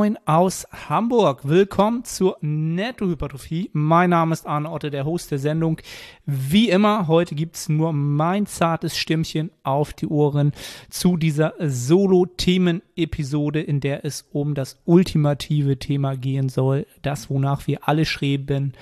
[0.00, 1.46] Moin aus Hamburg.
[1.46, 3.68] Willkommen zur Nettohypertrophie.
[3.74, 5.78] Mein Name ist Arne Otte, der Host der Sendung.
[6.24, 10.52] Wie immer, heute gibt's nur mein zartes Stimmchen auf die Ohren
[10.88, 16.86] zu dieser Solo-Themen-Episode, in der es um das ultimative Thema gehen soll.
[17.02, 18.72] Das, wonach wir alle streben,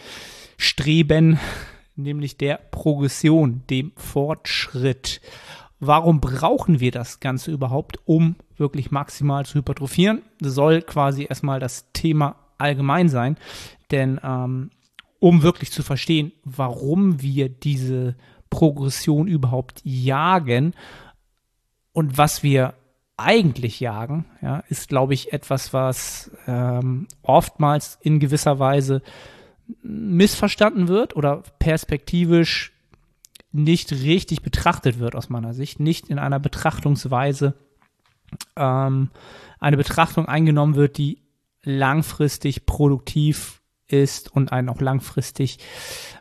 [0.57, 1.41] streben,
[1.97, 5.21] nämlich der Progression, dem Fortschritt.
[5.81, 10.23] Warum brauchen wir das Ganze überhaupt, um wirklich maximal zu hypertrophieren?
[10.41, 13.37] Das soll quasi erstmal das Thema allgemein sein,
[13.91, 14.71] denn ähm,
[15.21, 18.17] um wirklich zu verstehen, warum wir diese
[18.51, 20.75] Progression überhaupt jagen
[21.93, 22.75] und was wir
[23.17, 29.03] eigentlich jagen, ja, ist, glaube ich, etwas, was ähm, oftmals in gewisser Weise
[29.83, 32.73] missverstanden wird oder perspektivisch
[33.51, 37.55] nicht richtig betrachtet wird aus meiner Sicht, nicht in einer Betrachtungsweise
[38.57, 39.11] ähm,
[39.59, 41.23] eine Betrachtung eingenommen wird, die
[41.63, 45.59] langfristig produktiv ist und einen auch langfristig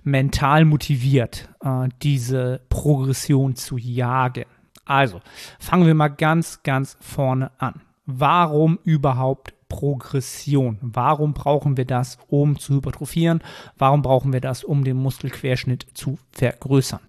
[0.04, 4.46] mental motiviert, äh, diese Progression zu jagen.
[4.86, 5.22] Also
[5.60, 7.82] fangen wir mal ganz, ganz vorne an.
[8.06, 10.78] Warum überhaupt Progression.
[10.82, 13.42] Warum brauchen wir das, um zu hypertrophieren?
[13.78, 17.02] Warum brauchen wir das, um den Muskelquerschnitt zu vergrößern?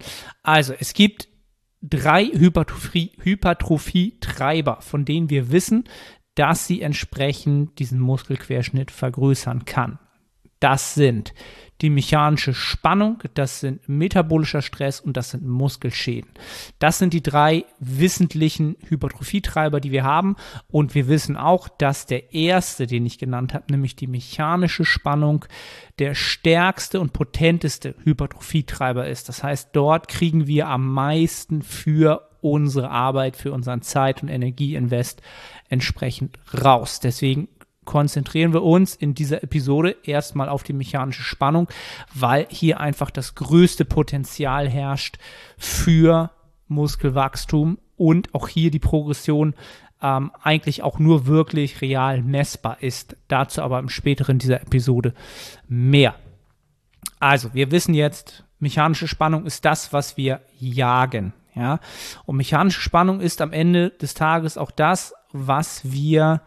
[0.42, 1.28] Also, es gibt
[1.82, 5.84] drei Hypertrophie-Treiber, von denen wir wissen,
[6.34, 10.00] dass sie entsprechend diesen Muskelquerschnitt vergrößern kann.
[10.60, 11.32] Das sind
[11.80, 16.30] die mechanische Spannung, das sind metabolischer Stress und das sind Muskelschäden.
[16.80, 20.34] Das sind die drei wissentlichen Hypertrophietreiber, die wir haben.
[20.68, 25.44] Und wir wissen auch, dass der erste, den ich genannt habe, nämlich die mechanische Spannung,
[26.00, 29.28] der stärkste und potenteste Hypertrophietreiber ist.
[29.28, 35.22] Das heißt, dort kriegen wir am meisten für unsere Arbeit, für unseren Zeit- und Energieinvest
[35.68, 37.00] entsprechend raus.
[37.00, 37.48] Deswegen
[37.88, 41.68] konzentrieren wir uns in dieser Episode erstmal auf die mechanische Spannung,
[42.14, 45.16] weil hier einfach das größte Potenzial herrscht
[45.56, 46.30] für
[46.66, 49.54] Muskelwachstum und auch hier die Progression
[50.02, 53.16] ähm, eigentlich auch nur wirklich real messbar ist.
[53.26, 55.14] Dazu aber im späteren dieser Episode
[55.66, 56.14] mehr.
[57.20, 61.32] Also, wir wissen jetzt, mechanische Spannung ist das, was wir jagen.
[61.54, 61.80] Ja?
[62.26, 66.42] Und mechanische Spannung ist am Ende des Tages auch das, was wir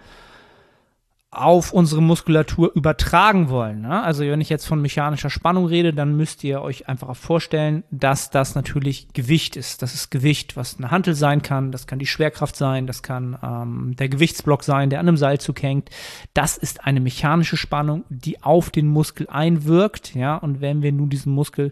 [1.34, 3.81] auf unsere Muskulatur übertragen wollen.
[3.84, 4.03] Ne?
[4.03, 8.31] Also wenn ich jetzt von mechanischer Spannung rede, dann müsst ihr euch einfach vorstellen, dass
[8.31, 9.81] das natürlich Gewicht ist.
[9.81, 13.38] Das ist Gewicht, was eine Hantel sein kann, das kann die Schwerkraft sein, das kann
[13.41, 15.90] ähm, der Gewichtsblock sein, der an einem Seilzug hängt.
[16.34, 20.14] Das ist eine mechanische Spannung, die auf den Muskel einwirkt.
[20.14, 21.72] Ja, und wenn wir nun diesen Muskel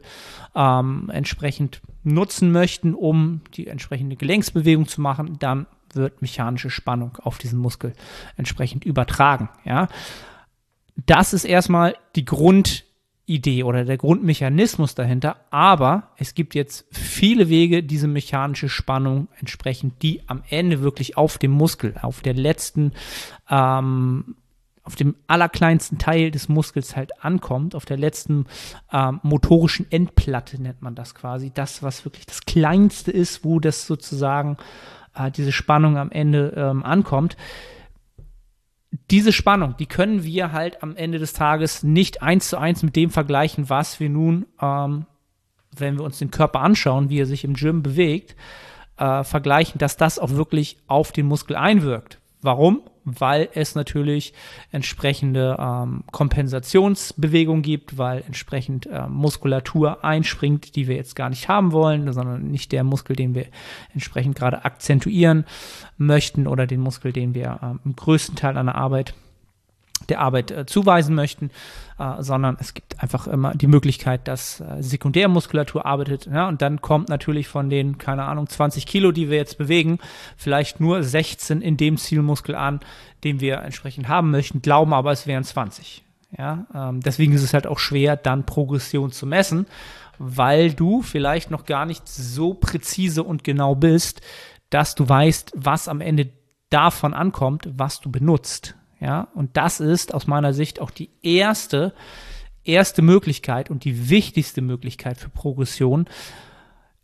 [0.56, 5.66] ähm, entsprechend nutzen möchten, um die entsprechende Gelenksbewegung zu machen, dann
[5.96, 7.94] wird mechanische Spannung auf diesen Muskel
[8.38, 9.50] entsprechend übertragen.
[9.66, 9.88] Ja,
[11.06, 15.38] das ist erstmal die Grundidee oder der Grundmechanismus dahinter.
[15.50, 21.38] Aber es gibt jetzt viele Wege, diese mechanische Spannung entsprechend, die am Ende wirklich auf
[21.38, 22.94] dem Muskel, auf der letzten
[23.50, 24.36] ähm,
[24.90, 28.48] auf dem allerkleinsten Teil des Muskels halt ankommt, auf der letzten
[28.92, 33.86] ähm, motorischen Endplatte nennt man das quasi, das, was wirklich das Kleinste ist, wo das
[33.86, 34.58] sozusagen
[35.16, 37.38] äh, diese Spannung am Ende ähm, ankommt.
[39.12, 42.96] Diese Spannung, die können wir halt am Ende des Tages nicht eins zu eins mit
[42.96, 45.06] dem vergleichen, was wir nun, ähm,
[45.76, 48.36] wenn wir uns den Körper anschauen, wie er sich im Gym bewegt,
[48.98, 52.20] äh, vergleichen, dass das auch wirklich auf den Muskel einwirkt.
[52.42, 52.82] Warum?
[53.18, 54.34] Weil es natürlich
[54.72, 61.72] entsprechende ähm, Kompensationsbewegungen gibt, weil entsprechend äh, Muskulatur einspringt, die wir jetzt gar nicht haben
[61.72, 63.46] wollen, sondern nicht der Muskel, den wir
[63.94, 65.46] entsprechend gerade akzentuieren
[65.98, 69.14] möchten oder den Muskel, den wir äh, im größten Teil einer Arbeit
[70.10, 71.52] der Arbeit äh, zuweisen möchten,
[71.98, 76.28] äh, sondern es gibt einfach immer die Möglichkeit, dass äh, Sekundärmuskulatur arbeitet.
[76.28, 80.00] Ja, und dann kommt natürlich von den, keine Ahnung, 20 Kilo, die wir jetzt bewegen,
[80.38, 82.80] vielleicht nur 16 in dem Zielmuskel an,
[83.24, 86.04] den wir entsprechend haben möchten, glauben aber, es wären 20.
[86.38, 89.66] Ja, ähm, deswegen ist es halt auch schwer, dann Progression zu messen,
[90.20, 94.22] weil du vielleicht noch gar nicht so präzise und genau bist,
[94.70, 96.30] dass du weißt, was am Ende
[96.70, 98.76] davon ankommt, was du benutzt.
[99.00, 101.94] Ja, und das ist aus meiner Sicht auch die erste,
[102.64, 106.06] erste Möglichkeit und die wichtigste Möglichkeit für Progression,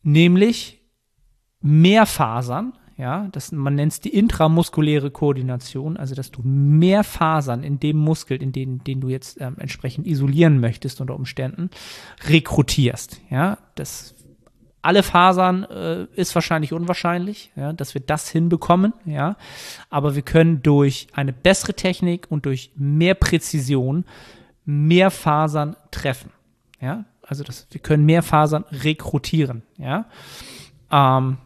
[0.03, 0.81] nämlich
[1.61, 7.63] mehr Fasern, ja, das, man nennt es die intramuskuläre Koordination, also dass du mehr Fasern
[7.63, 11.69] in dem Muskel, in den, den du jetzt ähm, entsprechend isolieren möchtest unter Umständen,
[12.25, 13.19] rekrutierst.
[13.29, 14.15] Ja, das
[14.85, 19.35] alle Fasern äh, ist wahrscheinlich unwahrscheinlich, ja, dass wir das hinbekommen, ja.
[19.89, 24.05] Aber wir können durch eine bessere Technik und durch mehr Präzision
[24.63, 26.31] mehr Fasern treffen,
[26.79, 27.05] ja.
[27.21, 30.05] Also das, wir können mehr Fasern rekrutieren, ja.
[30.91, 31.37] Ähm,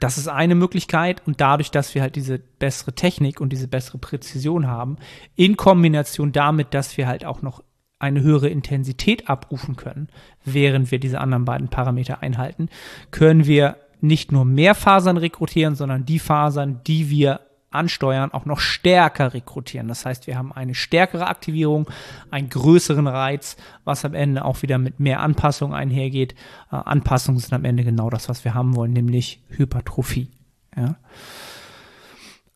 [0.00, 3.98] das ist eine Möglichkeit und dadurch, dass wir halt diese bessere Technik und diese bessere
[3.98, 4.96] Präzision haben,
[5.36, 7.62] in Kombination damit, dass wir halt auch noch
[8.02, 10.08] eine höhere Intensität abrufen können,
[10.44, 12.68] während wir diese anderen beiden Parameter einhalten,
[13.10, 17.40] können wir nicht nur mehr Fasern rekrutieren, sondern die Fasern, die wir
[17.70, 19.88] ansteuern, auch noch stärker rekrutieren.
[19.88, 21.88] Das heißt, wir haben eine stärkere Aktivierung,
[22.30, 26.34] einen größeren Reiz, was am Ende auch wieder mit mehr Anpassung einhergeht.
[26.70, 30.28] Äh, Anpassungen sind am Ende genau das, was wir haben wollen, nämlich Hypertrophie.
[30.76, 30.96] Ja.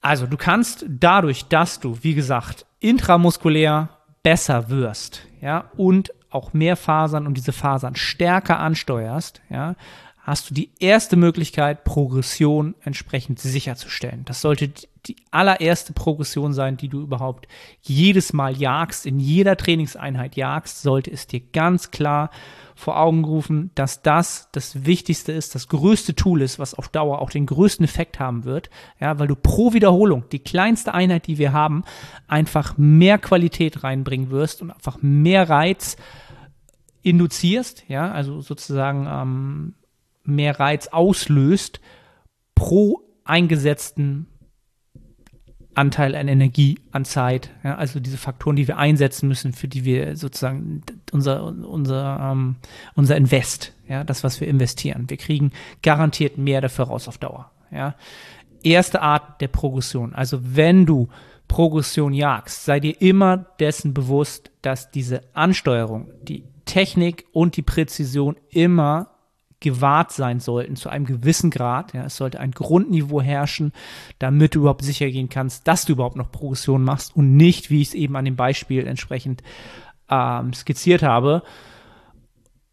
[0.00, 3.88] Also du kannst dadurch, dass du, wie gesagt, intramuskulär
[4.22, 9.76] besser wirst, ja, und auch mehr Fasern und diese Fasern stärker ansteuerst, ja,
[10.26, 14.24] hast du die erste Möglichkeit, Progression entsprechend sicherzustellen.
[14.24, 14.72] Das sollte
[15.06, 17.46] die allererste Progression sein, die du überhaupt
[17.80, 22.30] jedes Mal jagst, in jeder Trainingseinheit jagst, sollte es dir ganz klar
[22.74, 27.20] vor Augen rufen, dass das das Wichtigste ist, das größte Tool ist, was auf Dauer
[27.20, 28.68] auch den größten Effekt haben wird,
[28.98, 31.84] ja, weil du pro Wiederholung, die kleinste Einheit, die wir haben,
[32.26, 35.96] einfach mehr Qualität reinbringen wirst und einfach mehr Reiz
[37.02, 39.74] induzierst, ja, also sozusagen ähm,
[40.26, 41.80] mehr Reiz auslöst
[42.54, 44.26] pro eingesetzten
[45.76, 49.84] Anteil an Energie, an Zeit, ja, also diese Faktoren, die wir einsetzen müssen, für die
[49.84, 50.82] wir sozusagen
[51.12, 52.56] unser, unser, ähm,
[52.94, 55.04] unser Invest, ja, das, was wir investieren.
[55.08, 55.52] Wir kriegen
[55.82, 57.50] garantiert mehr dafür raus auf Dauer.
[57.70, 57.94] Ja.
[58.62, 60.14] Erste Art der Progression.
[60.14, 61.08] Also wenn du
[61.46, 68.36] Progression jagst, sei dir immer dessen bewusst, dass diese Ansteuerung, die Technik und die Präzision
[68.48, 69.15] immer
[69.60, 71.94] gewahrt sein sollten zu einem gewissen Grad.
[71.94, 73.72] Ja, es sollte ein Grundniveau herrschen,
[74.18, 77.80] damit du überhaupt sicher gehen kannst, dass du überhaupt noch Progression machst und nicht, wie
[77.80, 79.42] ich es eben an dem Beispiel entsprechend
[80.10, 81.42] ähm, skizziert habe,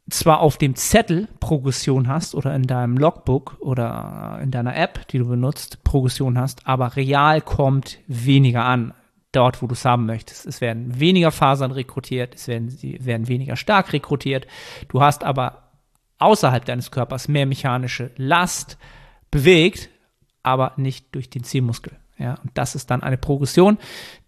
[0.09, 5.19] zwar auf dem Zettel Progression hast oder in deinem Logbook oder in deiner App, die
[5.19, 8.93] du benutzt, Progression hast, aber real kommt weniger an
[9.31, 10.45] dort, wo du es haben möchtest.
[10.45, 14.45] Es werden weniger Fasern rekrutiert, es werden, sie werden weniger stark rekrutiert.
[14.89, 15.62] Du hast aber
[16.23, 18.77] außerhalb deines Körpers mehr mechanische Last
[19.31, 19.89] bewegt,
[20.41, 21.93] aber nicht durch den Zielmuskel.
[22.17, 23.77] Ja, und das ist dann eine Progression,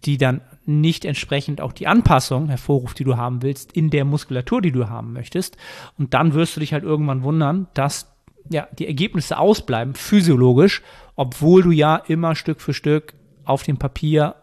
[0.05, 4.61] die dann nicht entsprechend auch die Anpassung hervorruft, die du haben willst, in der Muskulatur,
[4.61, 5.57] die du haben möchtest.
[5.97, 8.11] Und dann wirst du dich halt irgendwann wundern, dass
[8.49, 10.81] ja, die Ergebnisse ausbleiben, physiologisch,
[11.15, 13.13] obwohl du ja immer Stück für Stück
[13.43, 14.35] auf dem Papier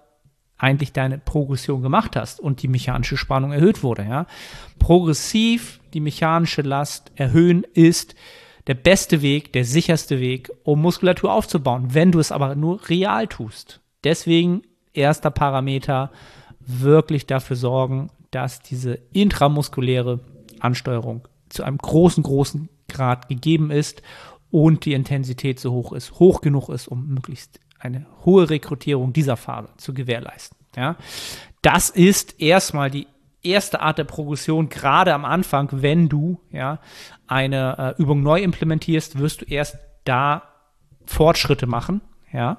[0.62, 4.04] eigentlich deine Progression gemacht hast und die mechanische Spannung erhöht wurde.
[4.04, 4.26] Ja.
[4.78, 8.14] Progressiv die mechanische Last erhöhen ist
[8.68, 13.26] der beste Weg, der sicherste Weg, um Muskulatur aufzubauen, wenn du es aber nur real
[13.26, 13.80] tust.
[14.04, 14.62] Deswegen
[14.92, 16.12] erster Parameter,
[16.60, 20.20] wirklich dafür sorgen, dass diese intramuskuläre
[20.60, 24.00] Ansteuerung zu einem großen, großen Grad gegeben ist
[24.52, 29.36] und die Intensität so hoch ist, hoch genug ist, um möglichst eine hohe Rekrutierung dieser
[29.36, 30.56] Phase zu gewährleisten.
[30.76, 30.96] Ja,
[31.62, 33.08] das ist erstmal die
[33.42, 36.78] erste Art der Progression, gerade am Anfang, wenn du ja
[37.26, 40.42] eine äh, Übung neu implementierst, wirst du erst da
[41.06, 42.00] Fortschritte machen.
[42.32, 42.58] Ja.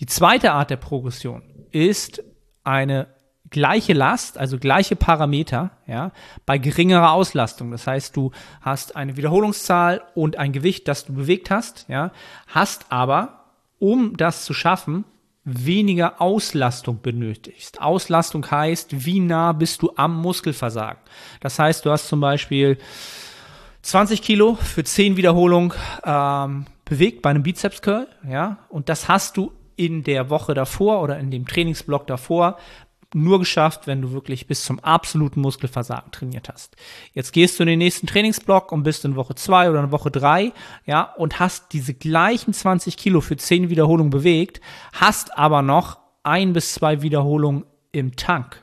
[0.00, 2.22] Die zweite Art der Progression ist
[2.64, 3.08] eine
[3.50, 6.10] gleiche Last, also gleiche Parameter, ja,
[6.46, 7.70] bei geringerer Auslastung.
[7.70, 12.10] Das heißt, du hast eine Wiederholungszahl und ein Gewicht, das du bewegt hast, ja,
[12.48, 13.43] hast aber
[13.78, 15.04] um das zu schaffen,
[15.44, 17.80] weniger Auslastung benötigst.
[17.80, 21.02] Auslastung heißt, wie nah bist du am Muskelversagen.
[21.40, 22.78] Das heißt, du hast zum Beispiel
[23.82, 25.72] 20 Kilo für 10 Wiederholungen
[26.04, 31.02] ähm, bewegt bei einem Bizeps Curl, ja, und das hast du in der Woche davor
[31.02, 32.58] oder in dem Trainingsblock davor
[33.14, 36.76] nur geschafft, wenn du wirklich bis zum absoluten Muskelversagen trainiert hast.
[37.12, 40.10] Jetzt gehst du in den nächsten Trainingsblock und bist in Woche zwei oder in Woche
[40.10, 40.52] drei,
[40.84, 44.60] ja, und hast diese gleichen 20 Kilo für 10 Wiederholungen bewegt,
[44.92, 48.62] hast aber noch ein bis zwei Wiederholungen im Tank,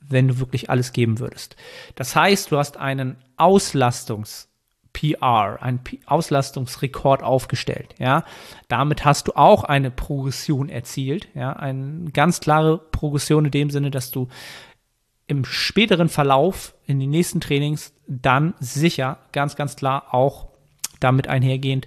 [0.00, 1.56] wenn du wirklich alles geben würdest.
[1.94, 4.49] Das heißt, du hast einen Auslastungs-
[4.92, 7.94] PR, ein Auslastungsrekord aufgestellt.
[7.98, 8.24] Ja,
[8.68, 11.28] damit hast du auch eine Progression erzielt.
[11.34, 14.28] Ja, eine ganz klare Progression in dem Sinne, dass du
[15.26, 20.48] im späteren Verlauf in den nächsten Trainings dann sicher, ganz, ganz klar auch
[20.98, 21.86] damit einhergehend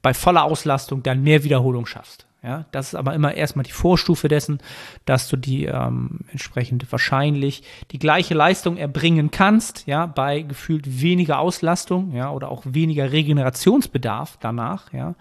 [0.00, 2.26] bei voller Auslastung dann mehr Wiederholung schaffst.
[2.44, 4.58] Ja, das ist aber immer erstmal die Vorstufe dessen,
[5.06, 11.38] dass du die ähm, entsprechend wahrscheinlich die gleiche Leistung erbringen kannst, ja, bei gefühlt weniger
[11.38, 15.14] Auslastung, ja, oder auch weniger Regenerationsbedarf danach, ja.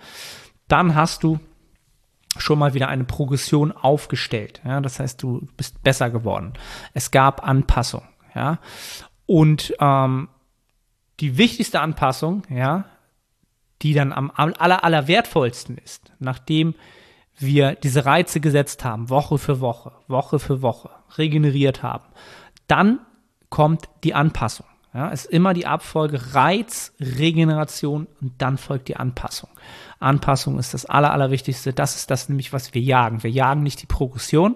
[0.67, 1.39] Dann hast du
[2.35, 4.61] schon mal wieder eine Progression aufgestellt.
[4.65, 6.53] Ja, das heißt, du bist besser geworden.
[6.93, 8.03] Es gab Anpassung.
[8.35, 8.59] Ja,
[9.27, 10.27] und ähm,
[11.21, 12.83] die wichtigste Anpassung, ja,
[13.81, 16.75] die dann am aller, aller wertvollsten ist, nachdem
[17.37, 22.05] wir diese Reize gesetzt haben, Woche für Woche, Woche für Woche, regeneriert haben,
[22.67, 22.99] dann
[23.49, 24.65] kommt die Anpassung.
[24.93, 29.49] Ja, ist immer die Abfolge Reiz, Regeneration und dann folgt die Anpassung.
[29.99, 31.73] Anpassung ist das Aller, Allerwichtigste.
[31.73, 33.23] Das ist das nämlich, was wir jagen.
[33.23, 34.55] Wir jagen nicht die Progression.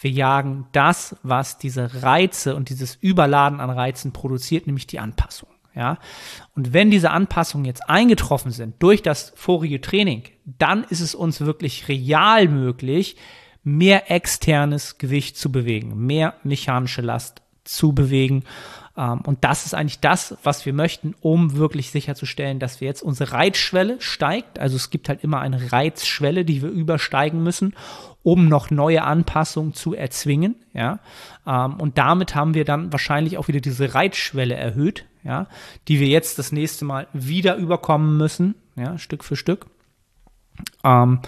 [0.00, 5.48] Wir jagen das, was diese Reize und dieses Überladen an Reizen produziert, nämlich die Anpassung.
[5.74, 5.98] Ja,
[6.54, 11.40] und wenn diese Anpassungen jetzt eingetroffen sind durch das vorige Training, dann ist es uns
[11.40, 13.16] wirklich real möglich,
[13.64, 18.44] mehr externes Gewicht zu bewegen, mehr mechanische Last zu bewegen
[18.96, 23.02] ähm, und das ist eigentlich das, was wir möchten, um wirklich sicherzustellen, dass wir jetzt
[23.02, 24.58] unsere Reizschwelle steigt.
[24.58, 27.74] Also es gibt halt immer eine Reizschwelle, die wir übersteigen müssen,
[28.22, 30.56] um noch neue Anpassungen zu erzwingen.
[30.74, 31.00] Ja,
[31.46, 35.48] ähm, und damit haben wir dann wahrscheinlich auch wieder diese Reizschwelle erhöht, ja,
[35.88, 39.66] die wir jetzt das nächste Mal wieder überkommen müssen, ja, Stück für Stück.
[40.84, 41.20] Ähm,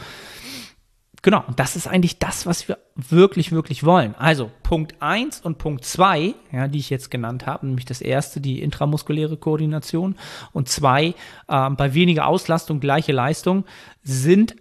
[1.24, 4.14] Genau, und das ist eigentlich das, was wir wirklich, wirklich wollen.
[4.16, 8.42] Also Punkt 1 und Punkt 2, ja, die ich jetzt genannt habe, nämlich das erste,
[8.42, 10.16] die intramuskuläre Koordination
[10.52, 11.14] und zwei,
[11.48, 13.64] äh, bei weniger Auslastung gleiche Leistung,
[14.02, 14.54] sind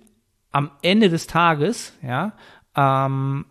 [0.53, 2.31] am Ende des Tages, ja,
[2.77, 3.43] ähm,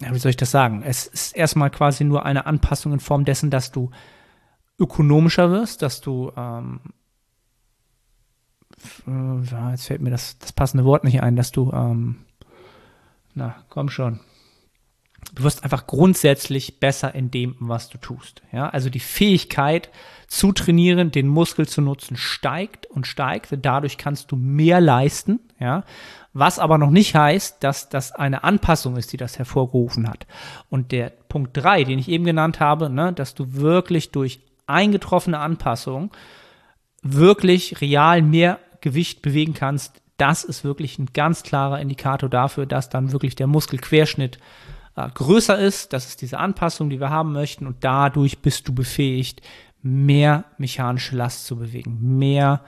[0.00, 0.82] ja, wie soll ich das sagen?
[0.82, 3.90] Es ist erstmal quasi nur eine Anpassung in Form dessen, dass du
[4.78, 6.80] ökonomischer wirst, dass du ähm,
[9.06, 12.24] äh, jetzt fällt mir das, das passende Wort nicht ein, dass du, ähm,
[13.34, 14.20] na, komm schon.
[15.34, 18.42] Du wirst einfach grundsätzlich besser in dem, was du tust.
[18.52, 19.90] Ja, also die Fähigkeit
[20.26, 23.56] zu trainieren, den Muskel zu nutzen, steigt und steigt.
[23.62, 25.40] Dadurch kannst du mehr leisten.
[25.58, 25.84] Ja,
[26.32, 30.26] was aber noch nicht heißt, dass das eine Anpassung ist, die das hervorgerufen hat.
[30.68, 35.38] Und der Punkt drei, den ich eben genannt habe, ne, dass du wirklich durch eingetroffene
[35.38, 36.10] Anpassungen
[37.02, 42.90] wirklich real mehr Gewicht bewegen kannst, das ist wirklich ein ganz klarer Indikator dafür, dass
[42.90, 44.38] dann wirklich der Muskelquerschnitt
[44.96, 45.92] äh, größer ist.
[45.92, 47.66] Das ist diese Anpassung, die wir haben möchten.
[47.66, 49.42] Und dadurch bist du befähigt,
[49.82, 52.62] mehr mechanische Last zu bewegen, mehr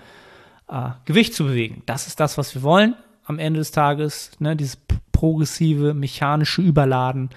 [0.68, 1.82] äh, Gewicht zu bewegen.
[1.86, 4.32] Das ist das, was wir wollen am Ende des Tages.
[4.38, 4.78] Ne, dieses
[5.12, 7.30] progressive mechanische Überladen,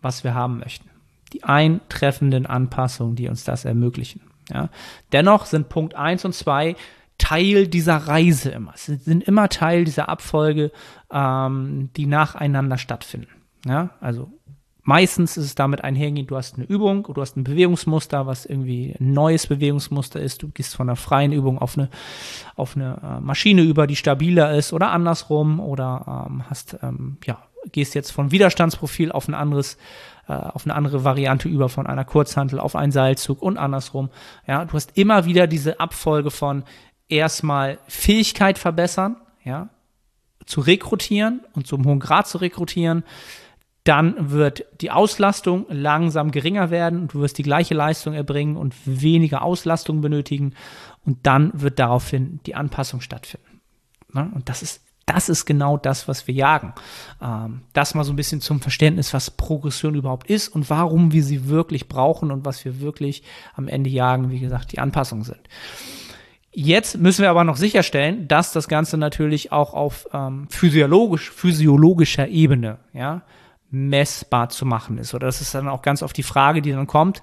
[0.00, 0.88] was wir haben möchten.
[1.32, 4.22] Die eintreffenden Anpassungen, die uns das ermöglichen.
[4.50, 4.70] Ja.
[5.12, 6.74] Dennoch sind Punkt 1 und 2
[7.18, 8.72] Teil dieser Reise immer.
[8.76, 10.70] Sie sind immer Teil dieser Abfolge,
[11.12, 13.28] ähm, die nacheinander stattfinden.
[13.68, 14.32] Ja, also
[14.82, 18.96] meistens ist es damit einhergehend, du hast eine Übung, du hast ein Bewegungsmuster, was irgendwie
[18.98, 20.42] ein neues Bewegungsmuster ist.
[20.42, 21.90] Du gehst von einer freien Übung auf eine,
[22.56, 27.42] auf eine äh, Maschine über, die stabiler ist oder andersrum oder ähm, hast, ähm, ja,
[27.70, 29.76] gehst jetzt von Widerstandsprofil auf ein anderes
[30.28, 34.08] äh, auf eine andere Variante über von einer Kurzhantel auf einen Seilzug und andersrum.
[34.46, 36.64] Ja, du hast immer wieder diese Abfolge von
[37.08, 39.68] erstmal Fähigkeit verbessern, ja,
[40.46, 43.04] zu rekrutieren und zum hohen Grad zu rekrutieren.
[43.88, 48.74] Dann wird die Auslastung langsam geringer werden und du wirst die gleiche Leistung erbringen und
[48.84, 50.52] weniger Auslastung benötigen.
[51.06, 53.62] Und dann wird daraufhin die Anpassung stattfinden.
[54.12, 54.30] Ne?
[54.34, 56.74] Und das ist, das ist genau das, was wir jagen.
[57.22, 61.24] Ähm, das mal so ein bisschen zum Verständnis, was Progression überhaupt ist und warum wir
[61.24, 63.22] sie wirklich brauchen und was wir wirklich
[63.54, 65.40] am Ende jagen, wie gesagt, die Anpassungen sind.
[66.52, 72.28] Jetzt müssen wir aber noch sicherstellen, dass das Ganze natürlich auch auf ähm, physiologisch, physiologischer
[72.28, 73.22] Ebene ja,
[73.70, 75.14] messbar zu machen ist.
[75.14, 77.22] Oder das ist dann auch ganz oft die Frage, die dann kommt.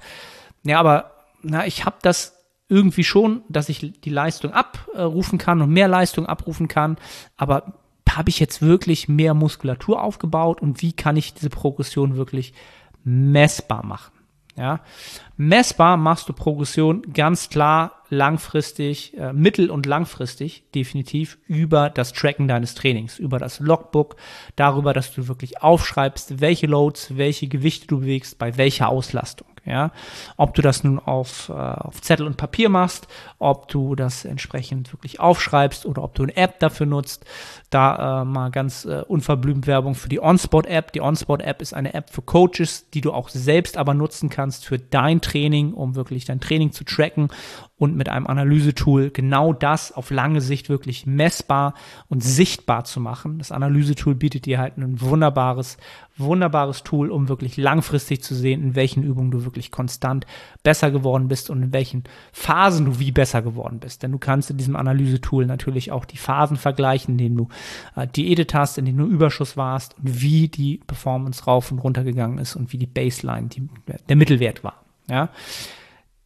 [0.64, 1.12] Ja, aber
[1.42, 2.36] na, ich habe das
[2.68, 6.98] irgendwie schon, dass ich die Leistung abrufen kann und mehr Leistung abrufen kann,
[7.38, 7.74] aber
[8.10, 12.54] habe ich jetzt wirklich mehr Muskulatur aufgebaut und wie kann ich diese Progression wirklich
[13.04, 14.14] messbar machen?
[14.56, 14.80] Ja,
[15.36, 22.48] messbar machst du Progression ganz klar langfristig, äh, mittel- und langfristig definitiv über das Tracken
[22.48, 24.16] deines Trainings, über das Logbook,
[24.56, 29.48] darüber, dass du wirklich aufschreibst, welche Loads, welche Gewichte du bewegst, bei welcher Auslastung.
[29.66, 29.92] Ja,
[30.38, 33.08] ob du das nun auf, äh, auf Zettel und Papier machst,
[33.40, 37.26] ob du das entsprechend wirklich aufschreibst oder ob du eine App dafür nutzt.
[37.76, 40.94] Da äh, mal ganz äh, unverblümt Werbung für die OnSpot-App.
[40.94, 44.80] Die OnSpot-App ist eine App für Coaches, die du auch selbst aber nutzen kannst für
[44.80, 47.28] dein Training, um wirklich dein Training zu tracken
[47.78, 51.74] und mit einem Analysetool genau das auf lange Sicht wirklich messbar
[52.08, 53.40] und sichtbar zu machen.
[53.40, 55.76] Das Analysetool bietet dir halt ein wunderbares,
[56.16, 60.26] wunderbares Tool, um wirklich langfristig zu sehen, in welchen Übungen du wirklich konstant
[60.64, 64.04] besser geworden bist und in welchen Phasen du wie besser geworden bist.
[64.04, 67.50] Denn du kannst in diesem Analysetool natürlich auch die Phasen vergleichen, in denen du
[67.96, 72.04] äh, diätet hast, in denen du Überschuss warst und wie die Performance rauf und runter
[72.04, 73.68] gegangen ist und wie die Baseline, die,
[74.10, 74.84] der Mittelwert war.
[75.10, 75.30] Ja.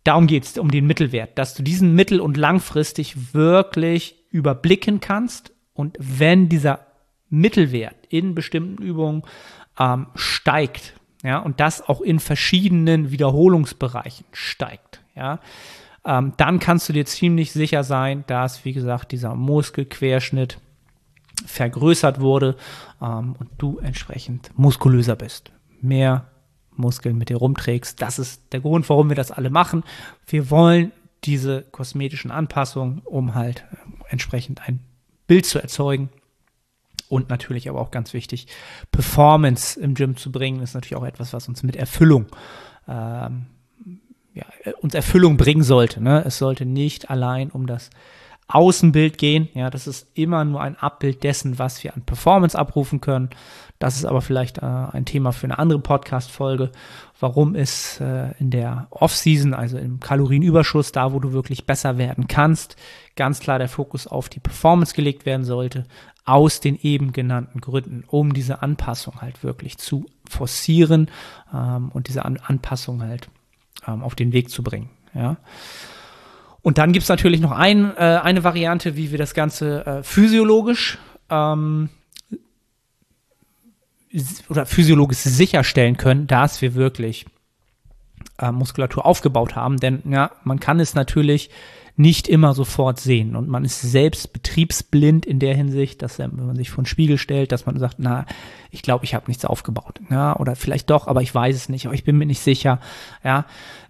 [0.03, 5.51] Darum geht es, um den Mittelwert, dass du diesen mittel- und langfristig wirklich überblicken kannst.
[5.73, 6.87] Und wenn dieser
[7.29, 9.23] Mittelwert in bestimmten Übungen
[9.77, 10.93] ähm, steigt,
[11.23, 15.39] ja, und das auch in verschiedenen Wiederholungsbereichen steigt, ja,
[16.05, 20.59] ähm, dann kannst du dir ziemlich sicher sein, dass, wie gesagt, dieser Muskelquerschnitt
[21.45, 22.55] vergrößert wurde
[23.01, 25.51] ähm, und du entsprechend muskulöser bist.
[25.81, 26.29] Mehr
[26.75, 28.01] Muskeln mit dir rumträgst.
[28.01, 29.83] Das ist der Grund, warum wir das alle machen.
[30.25, 30.91] Wir wollen
[31.25, 33.75] diese kosmetischen Anpassungen, um halt äh,
[34.09, 34.79] entsprechend ein
[35.27, 36.09] Bild zu erzeugen.
[37.09, 38.47] Und natürlich aber auch ganz wichtig,
[38.91, 42.27] Performance im Gym zu bringen, ist natürlich auch etwas, was uns mit Erfüllung,
[42.87, 43.47] ähm,
[44.33, 46.01] ja, äh, uns Erfüllung bringen sollte.
[46.01, 46.23] Ne?
[46.25, 47.89] Es sollte nicht allein um das
[48.49, 49.47] Außenbild gehen.
[49.53, 53.29] Ja, das ist immer nur ein Abbild dessen, was wir an Performance abrufen können.
[53.77, 56.71] Das ist aber vielleicht äh, ein Thema für eine andere Podcast-Folge.
[57.19, 62.27] Warum ist äh, in der Off-Season, also im Kalorienüberschuss, da wo du wirklich besser werden
[62.27, 62.75] kannst,
[63.15, 65.85] ganz klar der Fokus auf die Performance gelegt werden sollte,
[66.25, 71.09] aus den eben genannten Gründen, um diese Anpassung halt wirklich zu forcieren
[71.53, 73.29] ähm, und diese An Anpassung halt
[73.87, 74.89] ähm, auf den Weg zu bringen.
[75.13, 75.37] Ja.
[76.61, 80.03] Und dann gibt es natürlich noch ein, äh, eine Variante, wie wir das Ganze äh,
[80.03, 80.97] physiologisch
[81.29, 81.89] ähm,
[84.49, 87.25] oder physiologisch sicherstellen können, dass wir wirklich
[88.39, 89.77] äh, Muskulatur aufgebaut haben.
[89.77, 91.49] Denn ja, man kann es natürlich
[91.95, 93.35] nicht immer sofort sehen.
[93.35, 97.17] Und man ist selbst betriebsblind in der Hinsicht, dass wenn man sich vor den Spiegel
[97.17, 98.25] stellt, dass man sagt, na,
[98.71, 99.99] ich glaube, ich habe nichts aufgebaut.
[100.09, 102.79] Ja, oder vielleicht doch, aber ich weiß es nicht, aber ich bin mir nicht sicher.
[103.23, 103.45] Ja.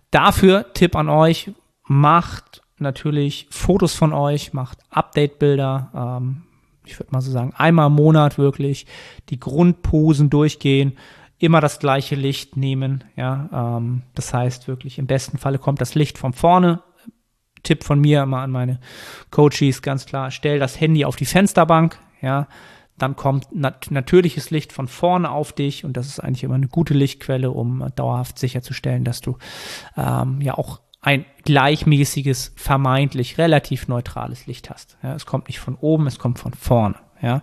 [0.09, 1.51] Dafür Tipp an euch,
[1.83, 5.91] macht natürlich Fotos von euch, macht Update-Bilder.
[6.21, 6.43] Ähm,
[6.85, 8.85] ich würde mal so sagen, einmal im Monat wirklich
[9.29, 10.97] die Grundposen durchgehen,
[11.37, 13.03] immer das gleiche Licht nehmen.
[13.15, 16.81] Ja, ähm, das heißt wirklich im besten Falle kommt das Licht von vorne.
[17.63, 18.79] Tipp von mir immer an meine
[19.31, 21.99] Coaches ganz klar: Stell das Handy auf die Fensterbank.
[22.21, 22.47] Ja,
[22.97, 26.67] dann kommt nat natürliches Licht von vorne auf dich und das ist eigentlich immer eine
[26.67, 29.37] gute Lichtquelle, um dauerhaft sicherzustellen, dass du
[29.97, 34.97] ähm, ja auch ein gleichmäßiges, vermeintlich relativ neutrales Licht hast.
[35.01, 36.95] Ja, es kommt nicht von oben, es kommt von vorne.
[37.21, 37.41] Ja.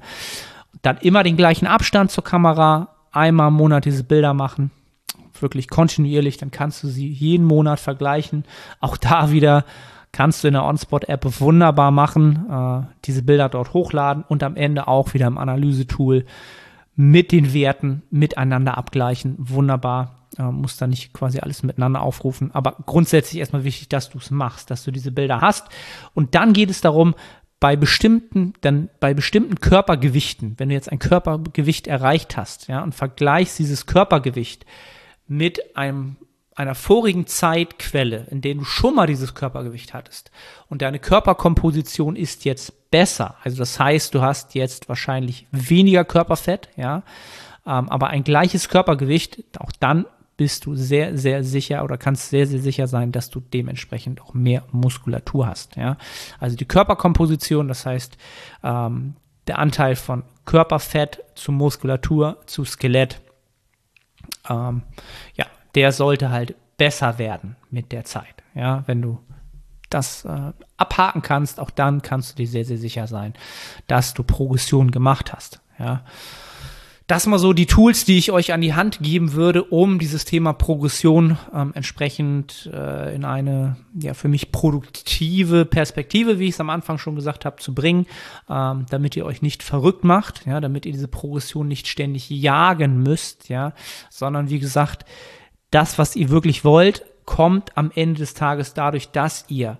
[0.83, 4.71] Dann immer den gleichen Abstand zur Kamera, einmal im Monat diese Bilder machen,
[5.41, 8.45] wirklich kontinuierlich, dann kannst du sie jeden Monat vergleichen.
[8.81, 9.65] Auch da wieder
[10.13, 14.89] kannst du in der OnSpot-App wunderbar machen, äh, diese Bilder dort hochladen und am Ende
[14.89, 16.25] auch wieder im Analysetool
[16.95, 19.35] mit den Werten miteinander abgleichen.
[19.39, 22.51] Wunderbar äh, muss da nicht quasi alles miteinander aufrufen.
[22.53, 25.67] Aber grundsätzlich erstmal wichtig, dass du es machst, dass du diese Bilder hast.
[26.15, 27.15] Und dann geht es darum,
[27.61, 32.95] bei bestimmten, dann bei bestimmten Körpergewichten, wenn du jetzt ein Körpergewicht erreicht hast, ja, und
[32.95, 34.67] vergleichst dieses Körpergewicht
[35.27, 36.17] mit einem
[36.55, 40.31] einer vorigen Zeitquelle, in der du schon mal dieses Körpergewicht hattest
[40.69, 46.71] und deine Körperkomposition ist jetzt besser, also das heißt, du hast jetzt wahrscheinlich weniger Körperfett,
[46.77, 47.03] ja,
[47.67, 52.47] ähm, aber ein gleiches Körpergewicht, auch dann bist du sehr, sehr sicher oder kannst sehr,
[52.47, 55.77] sehr sicher sein, dass du dementsprechend auch mehr Muskulatur hast.
[55.77, 55.97] Ja?
[56.39, 58.17] Also die Körperkomposition, das heißt
[58.63, 59.15] ähm,
[59.47, 63.21] der Anteil von Körperfett zu Muskulatur zu Skelett,
[64.49, 64.83] ähm,
[65.35, 68.43] ja, der sollte halt besser werden mit der Zeit.
[68.55, 69.19] Ja, wenn du
[69.91, 73.35] das äh, abhaken kannst, auch dann kannst du dir sehr, sehr sicher sein,
[73.87, 75.61] dass du Progression gemacht hast.
[75.79, 76.03] Ja.
[77.07, 80.25] Das mal so die Tools, die ich euch an die Hand geben würde, um dieses
[80.25, 86.61] Thema Progression ähm, entsprechend äh, in eine ja für mich produktive Perspektive, wie ich es
[86.61, 88.07] am Anfang schon gesagt habe, zu bringen,
[88.51, 93.05] ähm, damit ihr euch nicht verrückt macht, ja, damit ihr diese Progression nicht ständig jagen
[93.05, 93.73] müsst, ja,
[94.11, 95.05] sondern wie gesagt,
[95.71, 99.79] das, was ihr wirklich wollt, kommt am Ende des Tages dadurch, dass ihr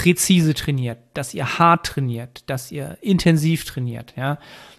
[0.00, 4.38] präzise trainiert, dass ihr hart trainiert, dass ihr intensiv trainiert, ja,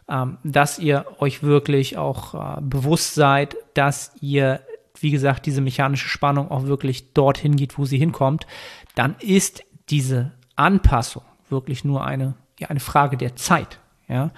[0.10, 4.62] ähm, dass ihr euch wirklich auch äh, bewusst seid, dass ihr,
[4.99, 8.47] wie gesagt, diese mechanische Spannung auch wirklich dorthin geht, wo sie hinkommt,
[8.95, 14.31] dann ist diese Anpassung wirklich nur eine, ja, eine Frage der Zeit, ja.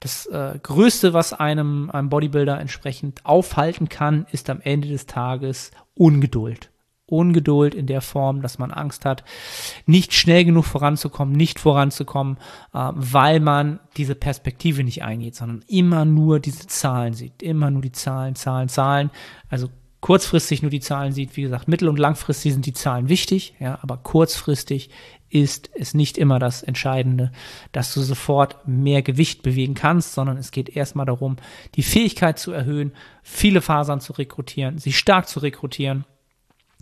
[0.00, 5.70] Das äh, Größte, was einem, einem Bodybuilder entsprechend aufhalten kann, ist am Ende des Tages
[5.94, 6.70] Ungeduld.
[7.06, 9.24] Ungeduld in der Form, dass man Angst hat,
[9.86, 12.36] nicht schnell genug voranzukommen, nicht voranzukommen,
[12.74, 17.82] äh, weil man diese Perspektive nicht eingeht, sondern immer nur diese Zahlen sieht, immer nur
[17.82, 19.10] die Zahlen, Zahlen, Zahlen.
[19.48, 19.68] Also
[20.00, 21.36] kurzfristig nur die Zahlen sieht.
[21.36, 24.90] Wie gesagt, mittel- und langfristig sind die Zahlen wichtig, ja, aber kurzfristig
[25.28, 27.32] ist es nicht immer das Entscheidende,
[27.72, 31.36] dass du sofort mehr Gewicht bewegen kannst, sondern es geht erstmal darum,
[31.74, 32.92] die Fähigkeit zu erhöhen,
[33.22, 36.04] viele Fasern zu rekrutieren, sie stark zu rekrutieren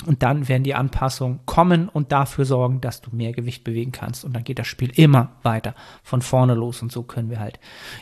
[0.06, 4.24] und dann werden die Anpassungen kommen und dafür sorgen, dass du mehr Gewicht bewegen kannst.
[4.24, 6.82] Und dann geht das Spiel immer weiter von vorne los.
[6.82, 7.58] Und so können wir halt,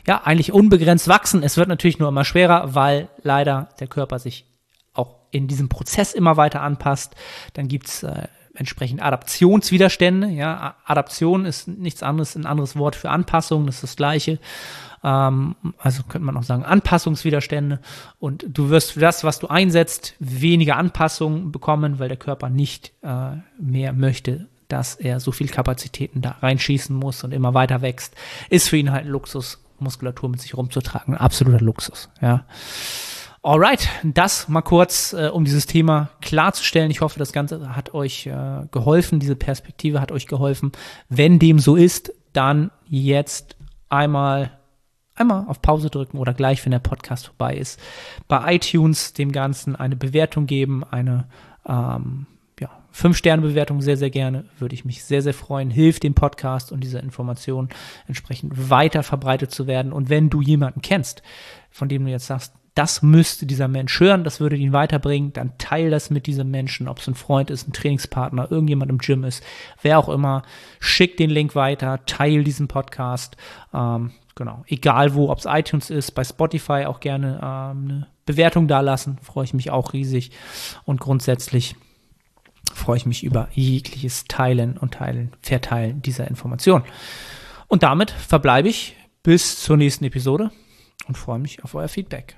[0.07, 1.43] ja, eigentlich unbegrenzt wachsen.
[1.43, 4.47] Es wird natürlich nur immer schwerer, weil leider der Körper sich
[4.95, 7.15] auch in diesem Prozess immer weiter anpasst.
[7.55, 10.29] Dann gibt's äh, entsprechend Adaptionswiderstände.
[10.29, 14.39] Ja, Adaption ist nichts anderes, ein anderes Wort für Anpassung, das ist das gleiche.
[15.03, 17.81] Ähm, also könnte man auch sagen Anpassungswiderstände.
[18.19, 22.93] Und du wirst für das, was du einsetzt, weniger Anpassungen bekommen, weil der Körper nicht
[23.03, 28.15] äh, mehr möchte, dass er so viel Kapazitäten da reinschießen muss und immer weiter wächst.
[28.49, 31.15] Ist für ihn halt ein Luxus, Muskulatur mit sich rumzutragen.
[31.15, 32.45] Ein absoluter Luxus, ja.
[33.45, 36.93] Alright, das mal kurz, äh, um dieses Thema klarzustellen.
[36.93, 40.71] Ich hoffe, das Ganze hat euch äh, geholfen, diese Perspektive hat euch geholfen.
[41.09, 43.57] Wenn dem so ist, dann jetzt
[43.89, 44.53] einmal
[45.17, 47.81] einmal auf Pause drücken oder gleich, wenn der Podcast vorbei ist,
[48.29, 51.27] bei iTunes dem Ganzen eine Bewertung geben, eine
[51.67, 52.27] ähm,
[52.61, 55.69] ja, Fünf-Sterne-Bewertung sehr, sehr gerne, würde ich mich sehr, sehr freuen.
[55.69, 57.71] Hilft dem Podcast und dieser Information
[58.07, 59.93] entsprechend weiter verbreitet zu werden.
[59.93, 61.23] Und wenn du jemanden kennst,
[61.71, 65.59] von dem du jetzt sagst, das müsste dieser Mensch hören, das würde ihn weiterbringen, dann
[65.59, 69.25] teil das mit diesem Menschen, ob es ein Freund ist, ein Trainingspartner, irgendjemand im Gym
[69.25, 69.45] ist,
[69.83, 70.43] wer auch immer,
[70.81, 73.37] schick den Link weiter, teil diesen Podcast,
[73.75, 78.69] ähm, genau, egal wo, ob es iTunes ist, bei Spotify auch gerne ähm, eine Bewertung
[78.69, 80.31] dalassen, freue ich mich auch riesig.
[80.85, 81.77] Und grundsätzlich
[82.73, 86.85] freue ich mich über jegliches Teilen und Teilen, Verteilen dieser Information.
[87.69, 90.51] Und damit verbleibe ich bis zur nächsten Episode
[91.07, 92.37] und freue mich auf euer Feedback.